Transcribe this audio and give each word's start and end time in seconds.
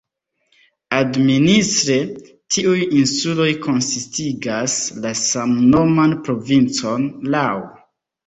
Administre 0.99 1.97
tiuj 2.55 2.79
insuloj 3.01 3.47
konsistigas 3.67 4.79
la 5.03 5.13
samnoman 5.21 6.17
provincon 6.29 7.05
"Lau". 7.37 7.55